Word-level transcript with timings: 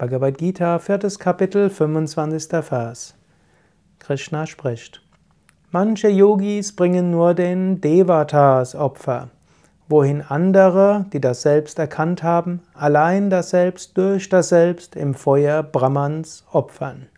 Bhagavad 0.00 0.38
Gita, 0.38 0.78
viertes 0.78 1.18
Kapitel, 1.18 1.68
25. 1.68 2.64
Vers. 2.64 3.14
Krishna 3.98 4.46
spricht. 4.46 5.02
Manche 5.72 6.08
Yogis 6.08 6.74
bringen 6.74 7.10
nur 7.10 7.34
den 7.34 7.82
Devatas 7.82 8.74
Opfer, 8.74 9.28
wohin 9.90 10.22
andere, 10.22 11.04
die 11.12 11.20
das 11.20 11.42
Selbst 11.42 11.78
erkannt 11.78 12.22
haben, 12.22 12.62
allein 12.72 13.28
das 13.28 13.50
Selbst 13.50 13.98
durch 13.98 14.30
das 14.30 14.48
Selbst 14.48 14.96
im 14.96 15.12
Feuer 15.12 15.62
Brahmans 15.62 16.46
opfern. 16.50 17.08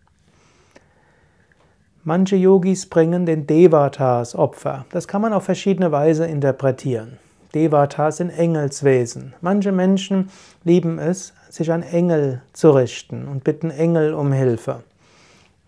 Manche 2.03 2.35
Yogis 2.35 2.91
bringen 2.91 3.27
den 3.27 3.47
Devatas 3.47 4.35
Opfer. 4.35 4.87
Das 4.91 5.07
kann 5.07 5.23
man 5.23 5.33
auf 5.33 5.45
verschiedene 5.45 5.93
Weise 5.93 6.27
interpretieren. 6.27 7.21
Devatas 7.55 8.19
sind 8.19 8.31
Engelswesen. 8.31 9.35
Manche 9.41 9.73
Menschen 9.73 10.31
lieben 10.65 10.99
es, 10.99 11.35
sich 11.51 11.71
an 11.71 11.83
Engel 11.83 12.41
zu 12.53 12.71
richten 12.71 13.29
und 13.29 13.45
bitten 13.45 13.71
Engel 13.71 14.15
um 14.15 14.33
Hilfe. 14.33 14.83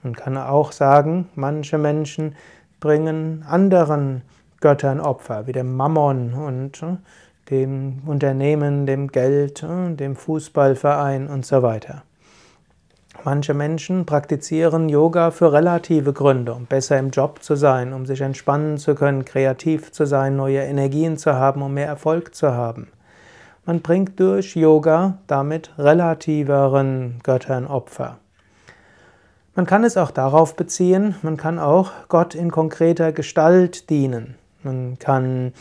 Man 0.03 0.15
kann 0.15 0.37
auch 0.37 0.73
sagen, 0.73 1.29
manche 1.35 1.79
Menschen 1.79 2.37
bringen 2.81 3.45
anderen 3.49 4.23
Göttern 4.61 5.01
Opfer, 5.01 5.47
wie 5.47 5.53
dem 5.53 5.77
Mammon 5.77 6.33
und 6.33 6.83
äh, 6.83 6.97
dem 7.51 8.03
Unternehmen, 8.07 8.87
dem 8.87 9.09
Geld, 9.09 9.63
äh, 9.63 9.95
dem 9.95 10.17
Fußballverein 10.17 11.29
und 11.29 11.45
so 11.45 11.63
weiter. 11.63 12.03
Manche 13.27 13.55
Menschen 13.55 14.05
praktizieren 14.05 14.91
Yoga 14.91 15.31
für 15.31 15.51
relative 15.51 16.13
Gründe, 16.13 16.53
um 16.53 16.67
besser 16.67 16.99
im 16.99 17.09
Job 17.09 17.43
zu 17.43 17.57
sein, 17.57 17.95
um 17.95 18.05
sich 18.05 18.21
entspannen 18.21 18.77
zu 18.77 18.95
können, 18.95 19.25
kreativ 19.25 19.93
zu 19.93 20.05
sein, 20.05 20.37
neue 20.37 20.59
Energien 20.61 21.17
zu 21.17 21.33
haben, 21.33 21.63
um 21.63 21.73
mehr 21.73 21.87
Erfolg 21.87 22.35
zu 22.35 22.53
haben. 22.53 22.89
Man 23.65 23.81
bringt 23.81 24.21
durch 24.21 24.55
Yoga 24.57 25.17
damit 25.27 25.71
relativeren 25.79 27.21
Göttern 27.23 27.67
Opfer. 27.67 28.19
Man 29.55 29.65
kann 29.65 29.85
es 29.85 29.97
auch 29.97 30.11
darauf 30.11 30.55
beziehen, 30.55 31.15
man 31.23 31.39
kann 31.39 31.59
auch 31.59 31.93
Gott 32.09 32.35
in 32.35 32.51
konkreter 32.51 33.13
Gestalt 33.13 33.89
dienen. 33.89 34.35
Man 34.63 34.99
kann 34.99 35.55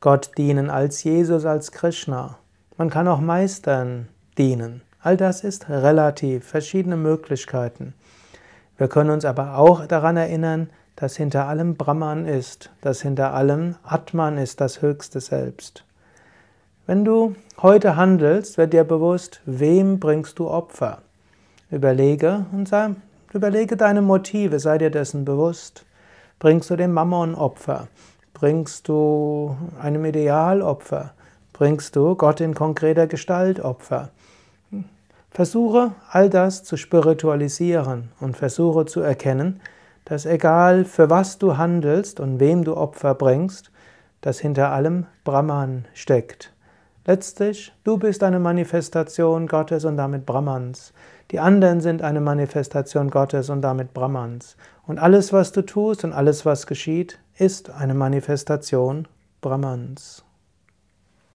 Gott 0.00 0.30
dienen 0.38 0.70
als 0.70 1.04
Jesus, 1.04 1.44
als 1.44 1.72
Krishna. 1.72 2.38
Man 2.78 2.88
kann 2.88 3.06
auch 3.06 3.20
Meistern 3.20 4.08
dienen. 4.38 4.80
All 5.02 5.16
das 5.16 5.42
ist 5.42 5.68
relativ, 5.68 6.46
verschiedene 6.46 6.96
Möglichkeiten. 6.96 7.94
Wir 8.78 8.86
können 8.86 9.10
uns 9.10 9.24
aber 9.24 9.58
auch 9.58 9.86
daran 9.86 10.16
erinnern, 10.16 10.70
dass 10.94 11.16
hinter 11.16 11.48
allem 11.48 11.74
Brahman 11.74 12.26
ist, 12.26 12.70
dass 12.82 13.02
hinter 13.02 13.34
allem 13.34 13.74
Atman 13.82 14.38
ist, 14.38 14.60
das 14.60 14.80
höchste 14.80 15.20
Selbst. 15.20 15.84
Wenn 16.86 17.04
du 17.04 17.34
heute 17.60 17.96
handelst, 17.96 18.58
wird 18.58 18.72
dir 18.72 18.84
bewusst, 18.84 19.40
wem 19.44 19.98
bringst 19.98 20.38
du 20.38 20.48
Opfer. 20.48 20.98
Überlege 21.70 22.46
und 22.52 22.68
sag, 22.68 22.92
überlege 23.32 23.76
deine 23.76 24.02
Motive, 24.02 24.60
sei 24.60 24.78
dir 24.78 24.90
dessen 24.90 25.24
bewusst. 25.24 25.84
Bringst 26.38 26.70
du 26.70 26.76
dem 26.76 26.92
Mammon 26.92 27.34
Opfer? 27.34 27.88
Bringst 28.34 28.86
du 28.88 29.56
einem 29.80 30.04
Ideal 30.04 30.62
Opfer? 30.62 31.12
Bringst 31.52 31.96
du 31.96 32.14
Gott 32.14 32.40
in 32.40 32.54
konkreter 32.54 33.06
Gestalt 33.06 33.60
Opfer? 33.60 34.10
Versuche 35.34 35.92
all 36.10 36.28
das 36.28 36.62
zu 36.62 36.76
spiritualisieren 36.76 38.10
und 38.20 38.36
versuche 38.36 38.84
zu 38.84 39.00
erkennen, 39.00 39.60
dass 40.04 40.26
egal 40.26 40.84
für 40.84 41.08
was 41.08 41.38
du 41.38 41.56
handelst 41.56 42.20
und 42.20 42.38
wem 42.38 42.64
du 42.64 42.76
Opfer 42.76 43.14
bringst, 43.14 43.70
dass 44.20 44.40
hinter 44.40 44.72
allem 44.72 45.06
Brahman 45.24 45.86
steckt. 45.94 46.52
Letztlich, 47.06 47.72
du 47.82 47.96
bist 47.96 48.22
eine 48.22 48.38
Manifestation 48.38 49.46
Gottes 49.46 49.86
und 49.86 49.96
damit 49.96 50.26
Brahmans. 50.26 50.92
Die 51.30 51.40
anderen 51.40 51.80
sind 51.80 52.02
eine 52.02 52.20
Manifestation 52.20 53.10
Gottes 53.10 53.48
und 53.48 53.62
damit 53.62 53.94
Brahmans. 53.94 54.56
Und 54.86 54.98
alles, 54.98 55.32
was 55.32 55.50
du 55.52 55.62
tust 55.62 56.04
und 56.04 56.12
alles, 56.12 56.44
was 56.44 56.66
geschieht, 56.66 57.18
ist 57.38 57.70
eine 57.70 57.94
Manifestation 57.94 59.08
Brahmans. 59.40 60.24